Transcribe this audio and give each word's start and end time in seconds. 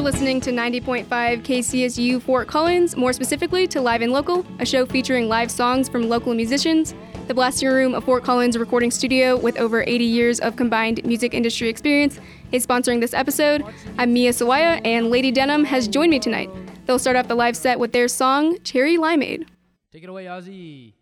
You're 0.00 0.10
listening 0.10 0.40
to 0.40 0.50
90.5 0.50 1.06
KCSU 1.06 2.22
Fort 2.22 2.48
Collins, 2.48 2.96
more 2.96 3.12
specifically 3.12 3.66
to 3.66 3.82
Live 3.82 4.00
and 4.00 4.10
Local, 4.10 4.46
a 4.58 4.64
show 4.64 4.86
featuring 4.86 5.28
live 5.28 5.50
songs 5.50 5.90
from 5.90 6.08
local 6.08 6.32
musicians. 6.32 6.94
The 7.28 7.34
Blasting 7.34 7.68
Room, 7.68 7.94
a 7.94 8.00
Fort 8.00 8.24
Collins 8.24 8.56
recording 8.56 8.90
studio 8.90 9.36
with 9.36 9.58
over 9.58 9.82
80 9.82 10.04
years 10.04 10.40
of 10.40 10.56
combined 10.56 11.04
music 11.04 11.34
industry 11.34 11.68
experience, 11.68 12.18
is 12.50 12.66
sponsoring 12.66 13.02
this 13.02 13.12
episode. 13.12 13.62
I'm 13.98 14.14
Mia 14.14 14.30
Sawaya, 14.30 14.80
and 14.86 15.10
Lady 15.10 15.30
Denim 15.30 15.64
has 15.64 15.86
joined 15.86 16.10
me 16.12 16.18
tonight. 16.18 16.48
They'll 16.86 16.98
start 16.98 17.16
off 17.16 17.28
the 17.28 17.34
live 17.34 17.54
set 17.54 17.78
with 17.78 17.92
their 17.92 18.08
song, 18.08 18.56
Cherry 18.64 18.96
Limeade. 18.96 19.46
Take 19.92 20.04
it 20.04 20.08
away, 20.08 20.24
Ozzy. 20.24 20.94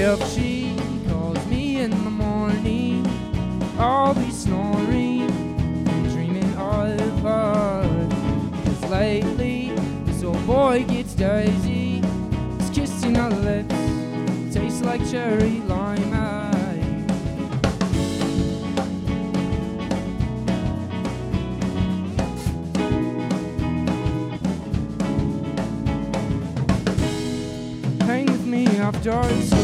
If 0.00 0.32
she 0.32 0.76
calls 1.08 1.44
me 1.46 1.80
in 1.80 1.90
the 1.90 1.96
morning, 2.10 3.04
I'll 3.76 4.14
be 4.14 4.30
snoring 4.30 5.22
and 5.22 6.10
dreaming 6.12 6.54
of 6.54 7.20
her. 7.22 8.08
Cause 8.64 8.90
lately, 8.90 9.72
this 10.04 10.22
old 10.22 10.46
boy 10.46 10.84
gets 10.84 11.14
daisy. 11.14 12.00
His 12.58 12.70
kissing 12.70 13.16
her 13.16 13.28
lips 13.28 14.54
tastes 14.54 14.82
like 14.82 15.00
cherry 15.10 15.60
limeade. 15.66 17.10
Hang 28.02 28.26
with 28.26 28.46
me 28.46 28.64
after 28.78 29.57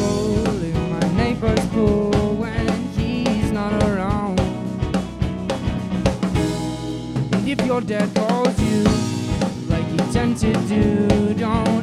your 7.75 7.81
dad 7.81 8.15
calls 8.15 8.61
you 8.61 8.85
like 9.69 9.85
he 9.87 9.97
tend 10.13 10.37
to 10.37 10.53
do, 10.69 11.35
don't 11.35 11.74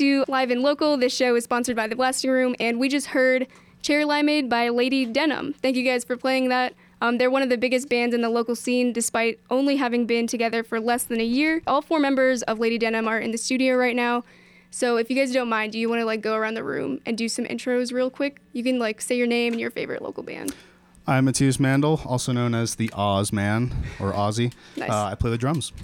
to 0.00 0.24
Live 0.28 0.50
and 0.50 0.62
Local. 0.62 0.96
This 0.96 1.14
show 1.14 1.36
is 1.36 1.44
sponsored 1.44 1.76
by 1.76 1.86
The 1.86 1.94
Blasting 1.94 2.30
Room, 2.30 2.56
and 2.58 2.80
we 2.80 2.88
just 2.88 3.08
heard 3.08 3.46
Cherry 3.82 4.04
Limeade 4.04 4.48
by 4.48 4.70
Lady 4.70 5.04
Denim. 5.04 5.52
Thank 5.60 5.76
you 5.76 5.84
guys 5.84 6.04
for 6.04 6.16
playing 6.16 6.48
that. 6.48 6.72
Um, 7.02 7.18
they're 7.18 7.30
one 7.30 7.42
of 7.42 7.50
the 7.50 7.58
biggest 7.58 7.90
bands 7.90 8.14
in 8.14 8.22
the 8.22 8.30
local 8.30 8.56
scene, 8.56 8.94
despite 8.94 9.40
only 9.50 9.76
having 9.76 10.06
been 10.06 10.26
together 10.26 10.64
for 10.64 10.80
less 10.80 11.02
than 11.04 11.20
a 11.20 11.24
year. 11.24 11.60
All 11.66 11.82
four 11.82 12.00
members 12.00 12.40
of 12.44 12.58
Lady 12.58 12.78
Denim 12.78 13.06
are 13.06 13.18
in 13.18 13.30
the 13.30 13.36
studio 13.36 13.76
right 13.76 13.94
now. 13.94 14.24
So 14.70 14.96
if 14.96 15.10
you 15.10 15.16
guys 15.16 15.32
don't 15.32 15.50
mind, 15.50 15.72
do 15.72 15.78
you 15.78 15.90
want 15.90 16.00
to 16.00 16.06
like 16.06 16.22
go 16.22 16.34
around 16.34 16.54
the 16.54 16.64
room 16.64 17.02
and 17.04 17.18
do 17.18 17.28
some 17.28 17.44
intros 17.44 17.92
real 17.92 18.08
quick? 18.08 18.40
You 18.54 18.64
can 18.64 18.78
like 18.78 19.02
say 19.02 19.18
your 19.18 19.26
name 19.26 19.52
and 19.52 19.60
your 19.60 19.70
favorite 19.70 20.00
local 20.00 20.22
band. 20.22 20.54
I'm 21.06 21.26
Matthias 21.26 21.60
Mandel, 21.60 22.00
also 22.06 22.32
known 22.32 22.54
as 22.54 22.76
the 22.76 22.90
Oz 22.94 23.34
Man 23.34 23.70
or 24.00 24.14
Ozzy. 24.14 24.54
Nice. 24.78 24.88
Uh, 24.88 25.10
I 25.12 25.14
play 25.14 25.30
the 25.30 25.36
drums. 25.36 25.74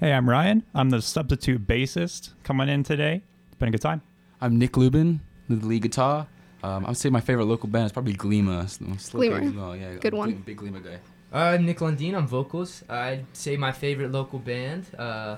Hey, 0.00 0.12
I'm 0.12 0.28
Ryan. 0.28 0.64
I'm 0.74 0.90
the 0.90 1.00
substitute 1.00 1.64
bassist 1.64 2.30
coming 2.42 2.68
in 2.68 2.82
today. 2.82 3.22
It's 3.62 3.66
been 3.66 3.68
a 3.68 3.78
good 3.78 3.80
time. 3.80 4.02
I'm 4.40 4.58
Nick 4.58 4.76
Lubin, 4.76 5.20
the 5.48 5.54
lead 5.64 5.82
guitar. 5.82 6.26
Um, 6.64 6.84
I'd 6.84 6.96
say 6.96 7.10
my 7.10 7.20
favorite 7.20 7.44
local 7.44 7.68
band 7.68 7.86
is 7.86 7.92
probably 7.92 8.14
Gleema. 8.14 8.68
Sl- 8.68 8.94
Slow 8.98 9.20
Gleema. 9.20 9.38
Cakes 9.38 9.46
as 9.46 9.54
well, 9.54 9.76
yeah, 9.76 9.94
Good 10.00 10.14
I'm 10.14 10.18
one. 10.18 10.30
Big, 10.32 10.44
big 10.46 10.56
Gleema 10.58 10.82
guy. 10.82 10.98
Uh, 11.32 11.56
Nick 11.58 11.78
Lundeen, 11.78 12.16
I'm 12.16 12.26
vocals. 12.26 12.82
I'd 12.88 13.24
say 13.34 13.56
my 13.56 13.70
favorite 13.70 14.10
local 14.10 14.40
band. 14.40 14.86
Uh, 14.98 15.36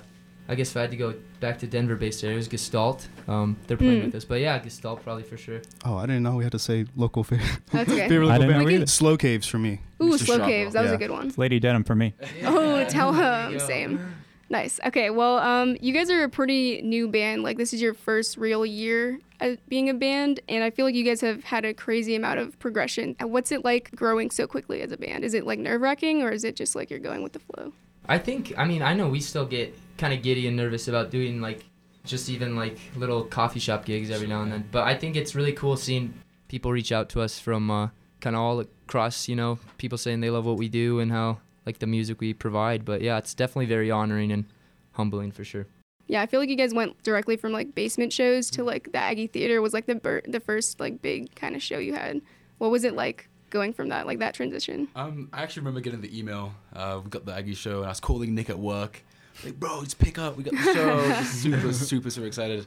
I 0.48 0.54
guess 0.54 0.70
if 0.70 0.76
I 0.78 0.80
had 0.82 0.90
to 0.92 0.96
go 0.96 1.14
back 1.40 1.58
to 1.58 1.66
Denver-based 1.66 2.24
areas, 2.24 2.48
Gestalt. 2.48 3.08
Um, 3.28 3.58
they're 3.66 3.76
playing 3.76 3.98
Hmm. 4.00 4.06
with 4.06 4.14
us, 4.14 4.24
but 4.24 4.40
yeah, 4.40 4.58
Gestalt 4.58 5.02
probably 5.02 5.24
for 5.24 5.36
sure. 5.36 5.60
Oh, 5.84 5.98
I 5.98 6.06
didn't 6.06 6.22
know 6.22 6.36
we 6.36 6.44
had 6.44 6.52
to 6.52 6.58
say 6.58 6.86
local 6.96 7.24
fa- 7.24 7.38
That's 7.72 7.90
okay. 7.92 8.08
favorite 8.08 8.28
I 8.28 8.38
local 8.38 8.46
didn't 8.48 8.64
band. 8.68 8.78
know. 8.80 8.84
Slow 8.86 9.18
Caves 9.18 9.46
for 9.46 9.58
me. 9.58 9.82
Ooh, 10.02 10.06
Mr. 10.12 10.18
Slow 10.24 10.36
Shotwell. 10.36 10.48
Caves. 10.48 10.72
That 10.72 10.82
was 10.84 10.92
a 10.92 10.96
good 10.96 11.10
one. 11.10 11.26
It's 11.28 11.36
Lady 11.36 11.60
Denim 11.60 11.84
for 11.84 11.94
me. 11.94 12.14
Oh, 12.42 12.84
tell 12.88 13.12
There 13.12 13.48
you 13.50 13.52
him. 13.52 13.58
go. 13.58 13.66
Same. 13.66 14.14
Nice. 14.54 14.78
Okay. 14.86 15.10
Well, 15.10 15.38
um, 15.38 15.76
you 15.80 15.92
guys 15.92 16.08
are 16.10 16.22
a 16.22 16.28
pretty 16.28 16.80
new 16.80 17.08
band. 17.08 17.42
Like 17.42 17.56
this 17.56 17.74
is 17.74 17.82
your 17.82 17.92
first 17.92 18.36
real 18.36 18.64
year 18.64 19.18
at 19.40 19.58
being 19.68 19.90
a 19.90 19.94
band, 19.94 20.38
and 20.48 20.62
I 20.62 20.70
feel 20.70 20.84
like 20.86 20.94
you 20.94 21.02
guys 21.02 21.20
have 21.22 21.42
had 21.42 21.64
a 21.64 21.74
crazy 21.74 22.14
amount 22.14 22.38
of 22.38 22.56
progression. 22.60 23.16
What's 23.20 23.50
it 23.50 23.64
like 23.64 23.90
growing 23.96 24.30
so 24.30 24.46
quickly 24.46 24.80
as 24.80 24.92
a 24.92 24.96
band? 24.96 25.24
Is 25.24 25.34
it 25.34 25.44
like 25.44 25.58
nerve 25.58 25.80
wracking, 25.80 26.22
or 26.22 26.30
is 26.30 26.44
it 26.44 26.54
just 26.54 26.76
like 26.76 26.88
you're 26.88 27.00
going 27.00 27.24
with 27.24 27.32
the 27.32 27.40
flow? 27.40 27.72
I 28.08 28.16
think, 28.16 28.54
I 28.56 28.64
mean, 28.64 28.80
I 28.80 28.94
know 28.94 29.08
we 29.08 29.18
still 29.18 29.44
get 29.44 29.76
kind 29.98 30.14
of 30.14 30.22
giddy 30.22 30.46
and 30.46 30.56
nervous 30.56 30.86
about 30.86 31.10
doing 31.10 31.40
like 31.40 31.64
just 32.04 32.28
even 32.30 32.54
like 32.54 32.78
little 32.94 33.24
coffee 33.24 33.58
shop 33.58 33.84
gigs 33.84 34.08
every 34.08 34.28
now 34.28 34.42
and 34.42 34.52
then. 34.52 34.68
But 34.70 34.84
I 34.84 34.94
think 34.94 35.16
it's 35.16 35.34
really 35.34 35.52
cool 35.52 35.76
seeing 35.76 36.14
people 36.46 36.70
reach 36.70 36.92
out 36.92 37.08
to 37.08 37.22
us 37.22 37.40
from 37.40 37.72
uh, 37.72 37.88
kind 38.20 38.36
of 38.36 38.42
all 38.42 38.60
across, 38.60 39.26
you 39.26 39.34
know, 39.34 39.58
people 39.78 39.98
saying 39.98 40.20
they 40.20 40.30
love 40.30 40.46
what 40.46 40.58
we 40.58 40.68
do 40.68 41.00
and 41.00 41.10
how 41.10 41.38
like 41.66 41.78
the 41.78 41.86
music 41.86 42.20
we 42.20 42.34
provide. 42.34 42.84
But 42.84 43.00
yeah, 43.02 43.18
it's 43.18 43.34
definitely 43.34 43.66
very 43.66 43.90
honoring 43.90 44.32
and 44.32 44.44
humbling 44.92 45.32
for 45.32 45.44
sure. 45.44 45.66
Yeah, 46.06 46.20
I 46.20 46.26
feel 46.26 46.40
like 46.40 46.50
you 46.50 46.56
guys 46.56 46.74
went 46.74 47.02
directly 47.02 47.36
from 47.36 47.52
like 47.52 47.74
basement 47.74 48.12
shows 48.12 48.50
to 48.50 48.64
like 48.64 48.92
the 48.92 48.98
Aggie 48.98 49.26
Theater 49.26 49.62
was 49.62 49.72
like 49.72 49.86
the 49.86 49.94
bir- 49.94 50.22
the 50.28 50.40
first 50.40 50.78
like 50.80 51.00
big 51.00 51.34
kind 51.34 51.56
of 51.56 51.62
show 51.62 51.78
you 51.78 51.94
had. 51.94 52.20
What 52.58 52.70
was 52.70 52.84
it 52.84 52.94
like 52.94 53.28
going 53.50 53.72
from 53.72 53.88
that 53.88 54.06
like 54.06 54.18
that 54.18 54.34
transition? 54.34 54.88
Um, 54.94 55.28
I 55.32 55.42
actually 55.42 55.60
remember 55.60 55.80
getting 55.80 56.02
the 56.02 56.16
email. 56.16 56.54
Uh, 56.74 57.00
we 57.02 57.10
got 57.10 57.24
the 57.24 57.32
Aggie 57.32 57.54
show, 57.54 57.78
and 57.78 57.86
I 57.86 57.88
was 57.90 58.00
calling 58.00 58.34
Nick 58.34 58.50
at 58.50 58.58
work, 58.58 59.02
like, 59.42 59.58
bro, 59.58 59.82
just 59.82 59.98
pick 59.98 60.18
up. 60.18 60.36
We 60.36 60.44
got 60.44 60.52
the 60.52 60.74
show. 60.74 61.22
Super, 61.24 61.72
super, 61.72 62.10
super 62.10 62.26
excited. 62.26 62.66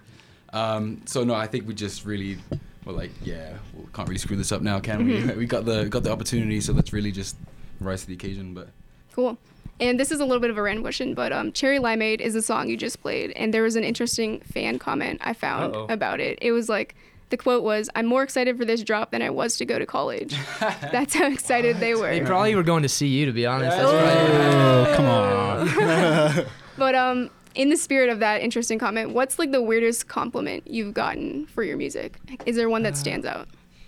Um, 0.53 1.01
so 1.05 1.23
no, 1.23 1.33
I 1.33 1.47
think 1.47 1.67
we 1.67 1.73
just 1.73 2.05
really 2.05 2.37
were 2.85 2.93
like, 2.93 3.11
yeah, 3.23 3.53
we 3.73 3.85
can't 3.93 4.07
really 4.07 4.19
screw 4.19 4.35
this 4.35 4.51
up 4.51 4.61
now, 4.61 4.79
can 4.79 5.05
we? 5.05 5.21
we 5.35 5.45
got 5.45 5.65
the 5.65 5.85
got 5.85 6.03
the 6.03 6.11
opportunity, 6.11 6.59
so 6.61 6.73
let's 6.73 6.91
really 6.93 7.11
just 7.11 7.37
rise 7.79 8.01
to 8.01 8.07
the 8.07 8.13
occasion. 8.13 8.53
But 8.53 8.69
Cool. 9.17 9.35
And 9.79 9.99
this 9.99 10.11
is 10.11 10.19
a 10.19 10.25
little 10.25 10.39
bit 10.39 10.51
of 10.51 10.57
a 10.59 10.61
random 10.61 10.83
question, 10.83 11.15
but 11.15 11.33
um, 11.33 11.51
Cherry 11.51 11.79
Limeade 11.79 12.21
is 12.21 12.35
the 12.35 12.41
song 12.43 12.69
you 12.69 12.77
just 12.77 13.01
played, 13.01 13.31
and 13.31 13.51
there 13.51 13.63
was 13.63 13.75
an 13.75 13.83
interesting 13.83 14.41
fan 14.41 14.77
comment 14.77 15.19
I 15.23 15.33
found 15.33 15.75
Uh-oh. 15.75 15.87
about 15.89 16.19
it. 16.19 16.37
It 16.39 16.51
was 16.51 16.69
like, 16.69 16.93
the 17.31 17.37
quote 17.37 17.63
was, 17.63 17.89
"I'm 17.95 18.05
more 18.05 18.21
excited 18.21 18.57
for 18.59 18.63
this 18.65 18.83
drop 18.83 19.09
than 19.09 19.23
I 19.23 19.31
was 19.31 19.57
to 19.57 19.65
go 19.65 19.79
to 19.79 19.87
college." 19.87 20.35
That's 20.59 21.15
how 21.15 21.25
excited 21.31 21.77
they 21.77 21.95
were. 21.95 22.11
They 22.11 22.21
probably 22.21 22.55
were 22.55 22.61
going 22.61 22.83
to 22.83 22.89
see 22.89 23.07
you, 23.07 23.25
to 23.25 23.31
be 23.31 23.47
honest. 23.47 23.75
That's 23.75 23.89
Oh, 23.89 24.95
probably- 24.95 25.73
come 25.73 26.41
on. 26.41 26.45
But 26.77 26.93
um, 26.93 27.31
in 27.55 27.69
the 27.69 27.77
spirit 27.77 28.09
of 28.09 28.19
that 28.19 28.41
interesting 28.41 28.77
comment, 28.77 29.09
what's 29.09 29.39
like 29.39 29.51
the 29.51 29.63
weirdest 29.63 30.07
compliment 30.07 30.67
you've 30.67 30.93
gotten 30.93 31.47
for 31.47 31.63
your 31.63 31.75
music? 31.75 32.17
Is 32.45 32.55
there 32.55 32.69
one 32.69 32.83
that 32.83 32.95
stands 32.95 33.25
out? 33.25 33.47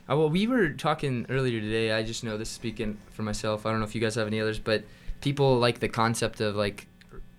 Uh, 0.10 0.18
well, 0.18 0.30
we 0.32 0.48
were 0.48 0.70
talking 0.70 1.28
earlier 1.30 1.62
today. 1.62 1.92
I 1.92 2.02
just 2.02 2.24
know 2.24 2.36
this 2.36 2.50
speaking 2.50 2.98
for 3.12 3.22
myself. 3.22 3.68
I 3.68 3.70
don't 3.70 3.80
know 3.80 3.86
if 3.86 3.94
you 3.94 4.02
guys 4.02 4.16
have 4.16 4.26
any 4.26 4.42
others, 4.42 4.58
but 4.58 4.84
people 5.22 5.58
like 5.60 5.80
the 5.80 5.90
concept 5.90 6.42
of 6.42 6.56
like 6.56 6.88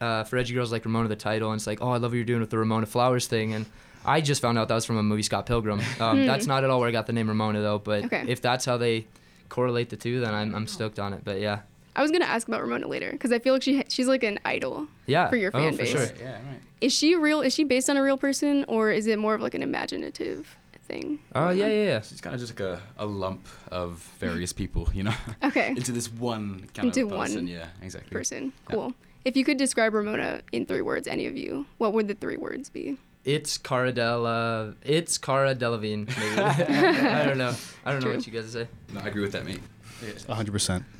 uh, 0.00 0.24
for 0.24 0.36
edgy 0.38 0.54
girls 0.54 0.72
like 0.72 0.84
Ramona 0.84 1.08
the 1.08 1.16
title, 1.16 1.50
and 1.52 1.58
it's 1.58 1.66
like, 1.66 1.82
oh, 1.82 1.90
I 1.90 1.98
love 1.98 2.12
what 2.12 2.16
you're 2.16 2.24
doing 2.24 2.40
with 2.40 2.50
the 2.50 2.58
Ramona 2.58 2.86
Flowers 2.86 3.26
thing, 3.26 3.52
and 3.52 3.66
I 4.04 4.20
just 4.22 4.40
found 4.40 4.58
out 4.58 4.68
that 4.68 4.74
was 4.74 4.86
from 4.86 4.96
a 4.96 5.02
movie 5.02 5.22
Scott 5.22 5.46
Pilgrim. 5.46 5.80
Um, 6.00 6.24
That's 6.26 6.46
not 6.46 6.64
at 6.64 6.70
all 6.70 6.80
where 6.80 6.88
I 6.88 6.92
got 6.92 7.06
the 7.06 7.12
name 7.12 7.28
Ramona 7.28 7.60
though, 7.60 7.78
but 7.78 8.04
Okay. 8.06 8.24
if 8.28 8.40
that's 8.40 8.64
how 8.64 8.78
they 8.78 9.06
correlate 9.50 9.90
the 9.90 9.96
two, 9.96 10.20
then 10.20 10.32
I'm, 10.32 10.54
I'm 10.54 10.66
stoked 10.66 10.98
on 10.98 11.12
it. 11.12 11.20
But 11.24 11.40
yeah, 11.40 11.60
I 11.94 12.02
was 12.02 12.10
gonna 12.10 12.24
ask 12.24 12.48
about 12.48 12.62
Ramona 12.62 12.86
later 12.88 13.10
because 13.12 13.30
I 13.32 13.38
feel 13.38 13.52
like 13.54 13.62
she 13.62 13.82
she's 13.88 14.06
like 14.08 14.22
an 14.22 14.38
idol. 14.44 14.86
yeah, 15.06 15.28
For 15.28 15.36
your 15.36 15.50
fan 15.52 15.60
oh, 15.60 15.64
fan 15.64 15.72
for 15.72 15.78
base. 15.82 15.90
sure. 15.90 16.06
yeah, 16.18 16.32
right. 16.34 16.60
Is 16.80 16.94
she 16.94 17.14
real? 17.14 17.42
Is 17.42 17.52
she 17.52 17.64
based 17.64 17.90
on 17.90 17.98
a 17.98 18.02
real 18.02 18.16
person, 18.16 18.64
or 18.68 18.90
is 18.90 19.06
it 19.06 19.18
more 19.18 19.34
of 19.34 19.42
like 19.42 19.54
an 19.54 19.62
imaginative 19.62 20.56
thing? 20.90 21.18
Oh 21.34 21.50
yeah, 21.50 21.66
yeah, 21.68 21.84
yeah. 21.92 22.00
So 22.00 22.12
it's 22.14 22.20
kind 22.20 22.34
of 22.34 22.40
just 22.40 22.52
like 22.52 22.60
a, 22.60 22.80
a 22.98 23.06
lump 23.06 23.46
of 23.70 23.98
various 24.18 24.52
people, 24.52 24.88
you 24.92 25.02
know, 25.04 25.14
Okay. 25.44 25.68
into 25.76 25.92
this 25.92 26.08
one 26.12 26.68
kind 26.74 26.86
Into 26.88 27.02
of 27.02 27.10
person. 27.10 27.36
one 27.44 27.46
Yeah, 27.46 27.66
exactly. 27.82 28.10
person. 28.12 28.52
Yeah. 28.68 28.74
Cool. 28.74 28.94
If 29.24 29.36
you 29.36 29.44
could 29.44 29.58
describe 29.58 29.92
Ramona 29.94 30.40
in 30.52 30.64
three 30.66 30.80
words, 30.82 31.06
any 31.06 31.26
of 31.26 31.36
you, 31.36 31.66
what 31.78 31.92
would 31.92 32.08
the 32.08 32.14
three 32.14 32.36
words 32.38 32.70
be? 32.70 32.96
It's 33.24 33.58
Cara 33.58 33.92
Della. 33.92 34.74
It's 34.82 35.18
Cara 35.18 35.54
Delevingne. 35.54 36.08
I 36.38 37.24
don't 37.26 37.36
know. 37.36 37.54
I 37.84 37.92
don't 37.92 38.02
know 38.02 38.12
what 38.14 38.26
you 38.26 38.32
guys 38.32 38.50
say. 38.50 38.66
No, 38.94 39.00
I 39.00 39.08
agree 39.08 39.20
with 39.22 39.32
that, 39.32 39.44
mate. 39.44 39.60
Yes. 40.04 40.24
100%. 40.24 40.84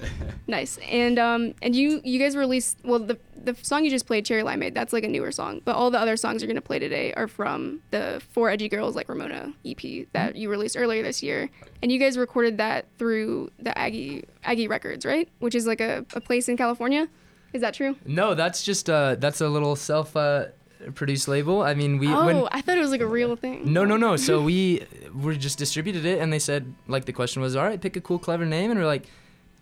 Nice. 0.47 0.79
And 0.88 1.19
um 1.19 1.55
and 1.62 1.76
you 1.76 2.00
you 2.02 2.19
guys 2.19 2.37
released 2.37 2.79
well 2.82 2.99
the 2.99 3.19
the 3.44 3.55
song 3.62 3.85
you 3.85 3.91
just 3.91 4.06
played 4.06 4.25
Cherry 4.26 4.43
Limeade 4.43 4.75
that's 4.75 4.93
like 4.93 5.05
a 5.05 5.08
newer 5.08 5.31
song, 5.31 5.61
but 5.64 5.76
all 5.76 5.91
the 5.93 5.99
other 5.99 6.17
songs 6.17 6.43
you're 6.43 6.49
gonna 6.49 6.61
play 6.61 6.81
today 6.81 7.12
are 7.14 7.29
from 7.29 7.81
the 7.93 8.20
Four 8.32 8.50
Edgy 8.50 8.69
Girls 8.69 8.97
like 8.97 9.08
Ramona 9.08 9.52
EP 9.64 10.06
that 10.12 10.35
you 10.35 10.50
released 10.50 10.76
earlier 10.76 11.02
this 11.05 11.23
year, 11.23 11.49
and 11.82 11.93
you 11.93 11.99
guys 12.00 12.19
recorded 12.19 12.58
that 12.58 12.87
through 12.99 13.50
the 13.61 13.76
Aggie 13.79 14.25
Aggie 14.43 14.67
Records, 14.67 15.06
right? 15.06 15.29
Which 15.38 15.55
is 15.55 15.67
like 15.69 15.81
a, 15.81 16.05
a 16.14 16.20
place 16.20 16.49
in 16.49 16.56
California. 16.56 17.08
Is 17.52 17.61
that 17.61 17.75
true? 17.75 17.94
No, 18.05 18.35
that's 18.35 18.62
just 18.64 18.91
uh, 18.91 19.14
that's 19.17 19.41
a 19.41 19.49
little 19.49 19.76
self 19.76 20.17
uh, 20.17 20.47
produced 20.94 21.29
label. 21.29 21.62
I 21.62 21.75
mean, 21.75 21.99
we 21.99 22.09
oh, 22.09 22.27
when 22.27 22.49
I 22.53 22.61
thought 22.61 22.77
it 22.79 22.81
was 22.81 22.91
like 22.91 23.00
a 23.00 23.06
real 23.06 23.37
thing. 23.37 23.73
no 23.73 23.85
no 23.85 23.97
no. 23.97 24.17
So 24.17 24.41
we 24.43 24.85
we 25.15 25.37
just 25.37 25.59
distributed 25.59 26.05
it, 26.05 26.21
and 26.21 26.32
they 26.32 26.38
said 26.38 26.73
like 26.88 27.05
the 27.05 27.12
question 27.12 27.43
was, 27.43 27.56
all 27.56 27.65
right, 27.65 27.81
pick 27.81 27.97
a 27.97 28.00
cool, 28.00 28.19
clever 28.19 28.44
name, 28.47 28.71
and 28.71 28.79
we're 28.81 28.87
like, 28.87 29.06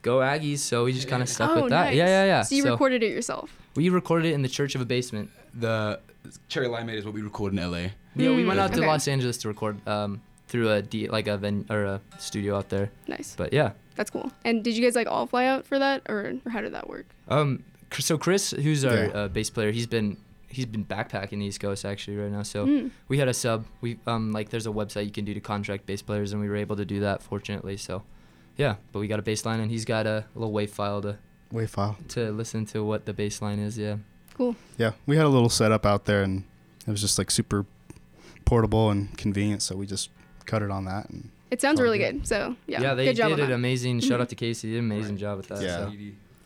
go 0.02 0.18
Aggies. 0.18 0.58
So 0.58 0.84
we 0.84 0.92
just 0.92 1.08
kind 1.08 1.22
of 1.22 1.28
stuck 1.28 1.50
Oh, 1.50 1.62
with 1.62 1.70
that. 1.70 1.86
nice. 1.86 1.96
Yeah 1.96 2.06
yeah 2.06 2.24
yeah. 2.24 2.42
So 2.42 2.54
you 2.54 2.64
recorded 2.70 3.02
it 3.02 3.10
yourself. 3.12 3.50
we 3.74 3.88
recorded 3.88 4.30
it 4.30 4.34
in 4.34 4.42
the 4.42 4.48
church 4.48 4.74
of 4.74 4.80
a 4.80 4.84
basement. 4.86 5.30
The 5.54 6.00
Cherry 6.48 6.66
Limeade 6.68 6.94
is 6.98 7.04
what 7.04 7.14
we 7.14 7.22
record 7.22 7.52
in 7.52 7.58
LA. 7.58 7.78
Yeah, 8.14 8.34
we 8.34 8.42
Mm, 8.44 8.48
went 8.48 8.60
out 8.60 8.72
to 8.74 8.78
okay. 8.80 8.86
Los 8.86 9.06
Angeles 9.08 9.38
to 9.38 9.48
record 9.48 9.76
um, 9.88 10.20
through 10.48 10.70
a 10.72 10.82
D, 10.82 11.08
like 11.08 11.26
a 11.28 11.36
ven- 11.36 11.66
or 11.70 11.84
a 11.84 12.00
studio 12.18 12.56
out 12.56 12.68
there. 12.68 12.90
Nice. 13.06 13.34
But 13.36 13.52
yeah. 13.52 13.72
That's 13.96 14.10
cool. 14.10 14.30
And 14.44 14.62
did 14.62 14.76
you 14.76 14.82
guys 14.84 14.94
like 14.94 15.06
all 15.08 15.26
fly 15.26 15.46
out 15.46 15.66
for 15.66 15.78
that, 15.78 16.02
or, 16.08 16.34
or 16.44 16.50
how 16.50 16.60
did 16.60 16.72
that 16.74 16.88
work? 16.88 17.06
Um, 17.28 17.64
so 17.98 18.18
Chris, 18.18 18.50
who's 18.50 18.84
our 18.84 18.94
Yeah. 19.06 19.08
uh, 19.08 19.28
bass 19.28 19.50
player, 19.50 19.70
he's 19.72 19.86
been 19.86 20.16
he's 20.48 20.66
been 20.66 20.84
backpacking 20.84 21.38
the 21.38 21.44
East 21.44 21.60
Coast 21.60 21.84
actually 21.84 22.16
right 22.16 22.30
now. 22.32 22.42
So 22.42 22.66
Mm. 22.66 22.90
we 23.08 23.18
had 23.18 23.28
a 23.28 23.34
sub. 23.34 23.64
We 23.80 23.98
um 24.06 24.32
like 24.32 24.48
there's 24.50 24.66
a 24.66 24.70
website 24.70 25.04
you 25.04 25.10
can 25.12 25.24
do 25.24 25.34
to 25.34 25.40
contract 25.40 25.86
bass 25.86 26.02
players, 26.02 26.32
and 26.32 26.40
we 26.40 26.48
were 26.48 26.56
able 26.56 26.76
to 26.76 26.84
do 26.84 27.00
that 27.00 27.22
fortunately. 27.22 27.76
So 27.76 28.02
yeah, 28.56 28.76
but 28.92 28.98
we 29.00 29.06
got 29.08 29.18
a 29.18 29.22
bass 29.22 29.44
line, 29.44 29.60
and 29.60 29.70
he's 29.70 29.84
got 29.84 30.06
a 30.06 30.24
little 30.34 30.52
wave 30.52 30.70
file 30.70 31.00
to 31.02 31.18
Wave 31.52 31.70
file. 31.70 31.96
to 32.08 32.30
listen 32.32 32.66
to 32.66 32.82
what 32.84 33.04
the 33.06 33.12
bass 33.12 33.40
line 33.40 33.58
is. 33.58 33.78
Yeah. 33.78 33.96
Cool. 34.34 34.56
Yeah, 34.78 34.92
we 35.06 35.16
had 35.16 35.26
a 35.26 35.28
little 35.28 35.48
setup 35.48 35.84
out 35.86 36.04
there, 36.06 36.22
and 36.22 36.44
it 36.86 36.90
was 36.90 37.00
just 37.00 37.18
like 37.18 37.30
super 37.30 37.66
portable 38.44 38.90
and 38.90 39.16
convenient. 39.18 39.62
So 39.62 39.76
we 39.76 39.86
just 39.86 40.10
cut 40.46 40.62
it 40.62 40.70
on 40.70 40.84
that, 40.86 41.08
and 41.10 41.30
It 41.50 41.60
sounds 41.60 41.80
really 41.80 41.98
good. 41.98 42.18
good. 42.20 42.26
So 42.28 42.56
yeah, 42.66 42.80
Yeah, 42.82 42.94
they 42.94 43.06
good 43.06 43.16
job 43.16 43.28
did 43.30 43.40
on 43.40 43.44
it 43.46 43.48
that. 43.48 43.54
amazing. 43.54 44.00
Shout 44.00 44.18
Mhm. 44.18 44.22
out 44.22 44.28
to 44.30 44.34
Casey, 44.34 44.70
did 44.70 44.78
an 44.78 44.84
amazing 44.90 45.14
Right. 45.14 45.20
job 45.20 45.36
with 45.38 45.48
that. 45.48 45.62
Yeah. 45.62 45.86
So. 45.86 45.92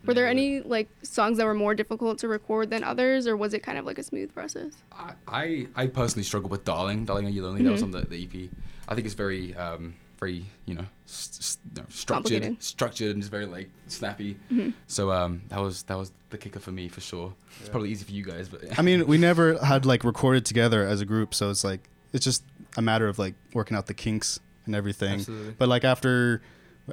Were 0.06 0.14
there 0.14 0.26
any 0.26 0.60
like 0.60 0.88
songs 1.02 1.38
that 1.38 1.44
were 1.46 1.54
more 1.54 1.75
difficult 1.75 2.19
to 2.19 2.28
record 2.28 2.70
than 2.70 2.82
others, 2.84 3.26
or 3.26 3.37
was 3.37 3.54
it 3.54 3.60
kind 3.62 3.78
of 3.78 3.84
like 3.84 3.99
a 3.99 4.02
smooth 4.02 4.34
process? 4.34 4.72
I, 4.93 5.12
I 5.28 5.66
I 5.76 5.87
personally 5.87 6.25
struggle 6.25 6.49
with 6.50 6.64
Darling. 6.64 7.04
Darling, 7.04 7.26
Are 7.26 7.31
You 7.31 7.43
Lonely? 7.44 7.62
That 7.62 7.70
was 7.72 7.81
Mhm. 7.82 7.84
on 7.84 7.90
the, 7.93 8.00
the 8.02 8.22
EP. 8.25 8.50
I 8.88 8.94
think 8.94 9.06
it's 9.06 9.14
very, 9.14 9.54
um, 9.54 9.94
very, 10.19 10.44
you 10.66 10.75
know, 10.75 10.84
s- 11.06 11.37
s- 11.40 11.58
no, 11.76 11.84
structured, 11.88 12.62
structured, 12.62 13.10
and 13.12 13.22
just 13.22 13.31
very 13.31 13.46
like 13.46 13.70
snappy. 13.87 14.37
Mhm. 14.50 14.72
So 14.88 15.12
um, 15.12 15.43
that 15.49 15.60
was 15.60 15.84
that 15.84 15.96
was 15.96 16.10
the 16.31 16.38
kicker 16.38 16.58
for 16.60 16.72
me 16.72 16.88
for 16.88 17.00
sure. 17.00 17.34
It's 17.60 17.69
probably 17.69 17.90
easy 17.90 18.04
for 18.04 18.12
you 18.12 18.25
guys, 18.25 18.49
but 18.49 18.78
I 18.78 18.82
mean, 18.82 19.06
we 19.06 19.19
never 19.19 19.56
had 19.64 19.87
like 19.87 20.02
recorded 20.04 20.44
together 20.44 20.84
as 20.87 21.00
a 21.00 21.06
group, 21.06 21.32
so 21.34 21.49
it's 21.50 21.62
like 21.64 21.88
it's 22.12 22.25
just 22.25 22.43
a 22.76 22.82
matter 22.82 23.06
of 23.08 23.19
like 23.19 23.34
working 23.54 23.76
out 23.76 23.87
the 23.87 23.94
kinks 23.94 24.40
and 24.66 24.75
everything. 24.75 25.14
Absolutely. 25.20 25.54
But 25.58 25.69
like 25.69 25.84
after, 25.84 26.43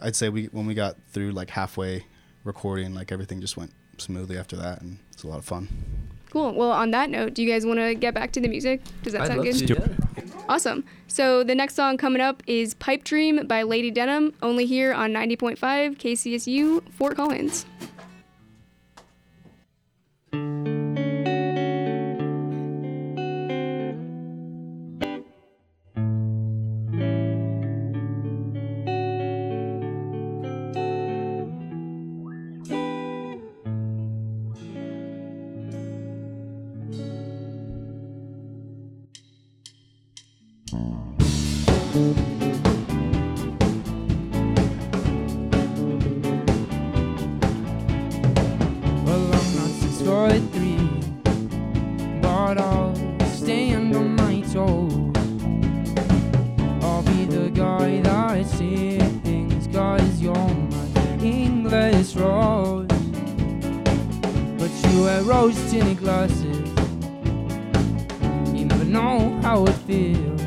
I'd 0.01 0.15
say 0.15 0.29
we 0.29 0.45
when 0.47 0.65
we 0.67 0.73
got 0.75 0.95
through 1.11 1.31
like 1.31 1.50
halfway 1.50 2.06
recording, 2.49 2.93
like 2.93 3.11
everything 3.11 3.39
just 3.39 3.55
went 3.55 3.71
smoothly 3.97 4.37
after 4.37 4.57
that, 4.57 4.81
and 4.81 4.99
it's 5.13 5.23
a 5.23 5.27
lot 5.27 5.39
of 5.39 5.45
fun. 5.45 5.69
Cool. 6.31 6.53
Well, 6.53 6.71
on 6.71 6.91
that 6.91 7.09
note, 7.09 7.33
do 7.33 7.41
you 7.41 7.49
guys 7.49 7.65
want 7.65 7.79
to 7.79 7.95
get 7.95 8.13
back 8.13 8.31
to 8.33 8.41
the 8.41 8.47
music? 8.47 8.81
Does 9.03 9.13
that 9.13 9.21
I'd 9.21 9.27
sound 9.29 9.39
love 9.45 9.57
good? 9.59 9.68
to, 9.68 9.73
yeah. 9.75 10.44
Awesome. 10.49 10.83
So 11.07 11.44
the 11.44 11.56
next 11.56 11.75
song 11.75 11.97
coming 11.97 12.21
up 12.21 12.44
is 12.47 12.73
"Pipe 12.73 13.03
Dream" 13.03 13.47
by 13.47 13.63
Lady 13.63 13.91
Denim, 13.91 14.33
only 14.41 14.65
here 14.65 14.94
on 14.94 15.11
90.5 15.11 15.57
KCSU 15.97 16.83
Fort 16.91 17.15
Collins. 17.15 17.65
Rose 65.30 65.69
tinted 65.69 66.00
glasses, 66.00 66.57
you 68.52 68.66
never 68.66 68.83
know 68.83 69.40
how 69.44 69.64
it 69.64 69.78
feels. 69.86 70.42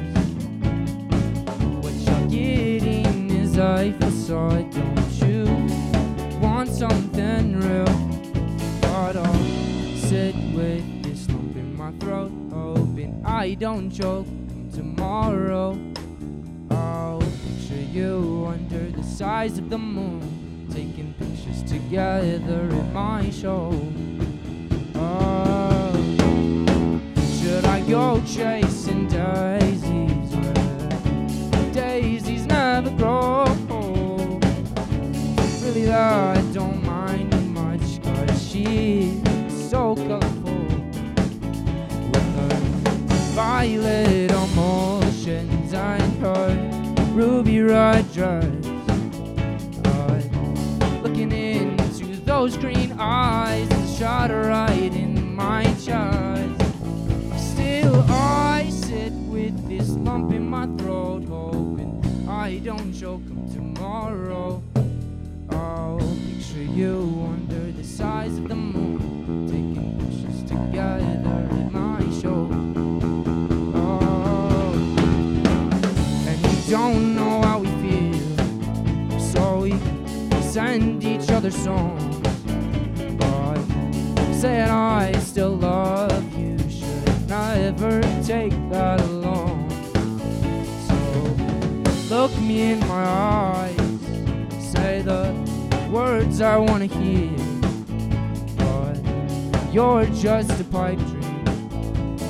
What 1.85 1.93
you're 1.93 2.27
getting 2.27 3.31
is 3.31 3.57
a 3.59 3.95
facade, 4.01 4.69
don't 4.73 5.13
you? 5.23 5.45
Want 6.41 6.69
something 6.69 7.61
real? 7.61 7.85
But 8.81 9.19
I'll 9.19 9.45
sit 9.95 10.35
with 10.53 11.05
this 11.05 11.29
lump 11.29 11.55
in 11.55 11.77
my 11.77 11.93
throat, 12.01 12.33
hoping 12.51 13.23
I 13.25 13.55
don't 13.55 13.89
choke. 13.89 14.27
Tomorrow, 14.75 15.79
I'll 16.73 17.21
picture 17.21 17.85
you 17.99 18.49
under 18.49 18.91
the 18.91 19.05
size 19.05 19.59
of 19.59 19.71
the 19.71 19.79
moon, 19.79 20.67
taking 20.73 21.15
pictures 21.21 21.63
together 21.71 22.63
in 22.69 22.93
my 22.93 23.31
show. 23.31 23.71
Should 27.93 28.27
chasing 28.27 29.07
daisies 29.07 30.35
where 30.35 31.73
daisies 31.73 32.47
never 32.47 32.89
grow. 32.93 33.45
Really, 35.61 35.93
I 35.93 36.41
don't 36.55 36.83
mind 36.87 37.35
her 37.35 37.41
much, 37.43 38.03
cause 38.03 38.49
she's 38.49 39.21
so 39.71 39.95
colorful. 39.95 40.65
With 42.13 42.35
her 42.37 42.57
violet 43.35 44.31
emotions 44.31 45.75
and 45.75 46.17
her 46.23 47.13
ruby 47.13 47.61
red 47.61 48.11
dress. 48.15 48.47
I'm 49.85 51.03
looking 51.03 51.31
into 51.31 52.07
those 52.25 52.57
green 52.57 52.93
eyes 52.99 53.69
that 53.69 53.99
shot 53.99 54.31
right 54.31 54.95
in 54.95 55.37
my 55.37 55.65
chest. 55.85 56.22
Lump 60.13 60.33
in 60.35 60.47
my 60.47 60.67
throat, 60.77 61.25
hoping 61.27 61.93
I 62.29 62.59
don't 62.59 62.93
choke 62.93 63.27
'em 63.31 63.49
tomorrow. 63.51 64.63
I'll 65.49 66.07
picture 66.27 66.67
you 66.81 66.97
under 67.35 67.65
the 67.79 67.87
size 67.99 68.35
of 68.37 68.47
the 68.49 68.61
moon, 68.73 69.01
taking 69.53 69.91
pictures 70.01 70.41
together 70.55 71.39
at 71.61 71.73
my 71.81 72.01
show. 72.21 72.41
Oh, 73.75 74.75
and 76.29 76.39
we 76.47 76.55
don't 76.77 77.05
know 77.19 77.35
how 77.47 77.59
we 77.65 77.71
feel, 77.83 78.39
so 79.33 79.43
we 79.65 79.73
send 80.57 81.03
each 81.13 81.29
other 81.37 81.53
songs. 81.67 82.17
But 83.21 83.61
saying 84.41 84.73
I 85.01 85.13
still 85.31 85.57
love 85.57 86.23
you 86.39 86.59
should 86.79 87.29
never 87.29 87.95
take 88.33 88.57
that 88.75 89.02
look 92.23 92.41
me 92.43 92.71
in 92.71 92.79
my 92.87 93.05
eyes, 93.05 93.77
say 94.57 95.03
the 95.03 95.35
words 95.91 96.41
I 96.41 96.57
wanna 96.57 96.87
hear. 96.87 97.33
But 98.59 98.97
you're 99.75 100.07
just 100.07 100.61
a 100.61 100.65
pipe 100.71 100.99
dream 100.99 101.45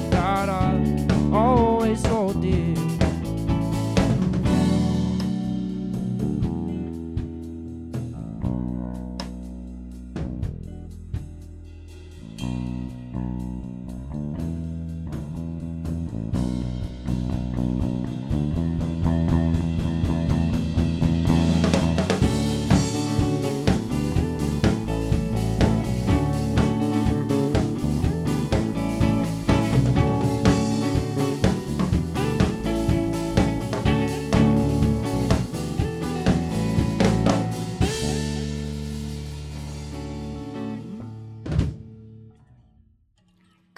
that 0.09 0.49
I 0.49 0.71
always 1.31 2.03
hold 2.07 2.41
dear. 2.41 2.82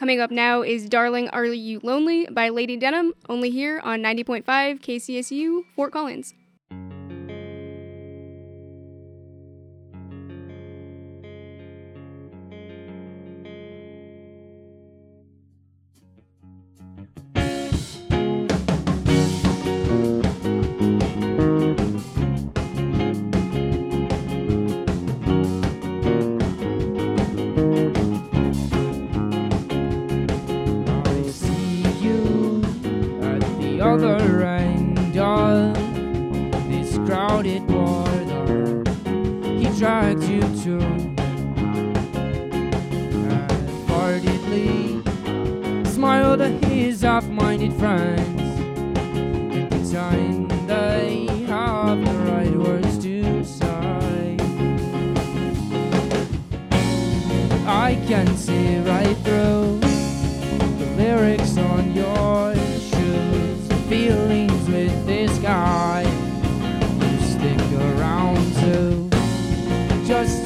Coming 0.04 0.20
up 0.20 0.30
now 0.30 0.61
is 0.61 0.87
Darling 0.87 1.30
Are 1.30 1.46
You 1.46 1.80
Lonely 1.82 2.26
by 2.26 2.50
Lady 2.50 2.76
Denim, 2.76 3.14
only 3.30 3.49
here 3.49 3.80
on 3.82 4.02
90.5 4.02 4.44
KCSU, 4.44 5.62
Fort 5.75 5.94
Collins. 5.94 6.34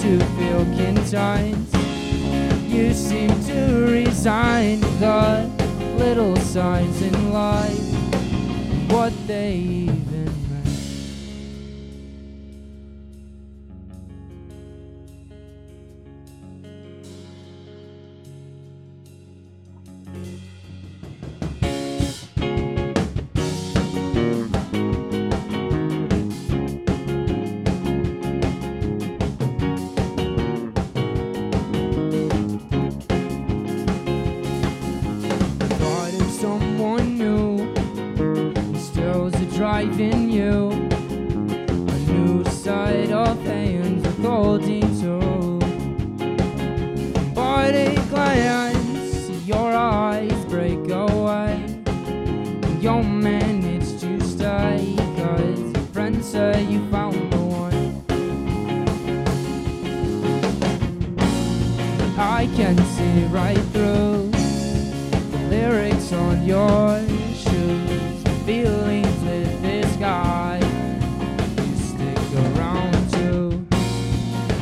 To 0.08 0.24
feel 0.38 0.64
content. 0.74 1.68
You 2.66 2.94
seem 2.94 3.28
to 3.44 3.86
resign 3.92 4.80
the 5.00 5.50
little 5.98 6.34
signs 6.36 7.02
in 7.02 7.30
life, 7.30 7.78
what 8.90 9.12
they 9.26 9.90
see 63.18 63.24
right 63.26 63.58
through 63.72 64.30
the 64.30 65.46
lyrics 65.50 66.12
on 66.12 66.44
your 66.44 67.00
shoes, 67.34 68.22
the 68.22 68.30
feelings 68.46 69.22
with 69.24 69.62
this 69.62 69.96
guy. 69.96 70.58
You 71.56 71.76
stick 71.76 72.18
around 72.44 73.10
to 73.12 73.66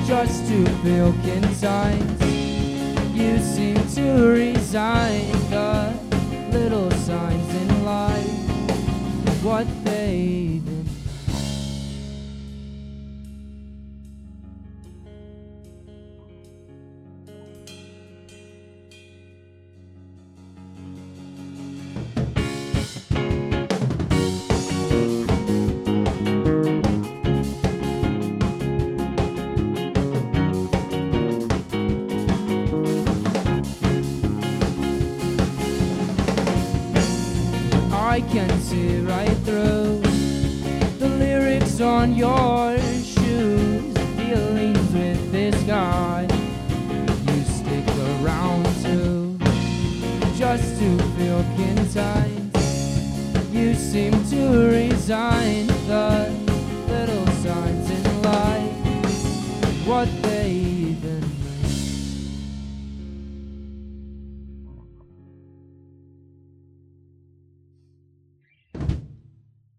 just 0.06 0.46
to 0.48 0.64
feel 0.82 1.12
content. 1.12 2.22
You 3.14 3.38
seem 3.38 3.76
to 3.96 4.28
resign 4.28 5.32
the 5.50 5.94
little 6.52 6.90
signs 6.90 7.54
in 7.54 7.84
life, 7.84 9.44
what 9.44 9.66
right 39.06 39.35